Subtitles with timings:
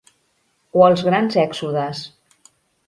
[0.81, 2.05] O els grans èxodes.